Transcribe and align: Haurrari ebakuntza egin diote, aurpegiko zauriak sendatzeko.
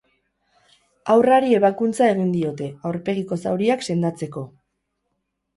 Haurrari 1.15 1.53
ebakuntza 1.57 2.07
egin 2.13 2.31
diote, 2.37 2.71
aurpegiko 2.91 3.39
zauriak 3.47 3.89
sendatzeko. 3.89 4.45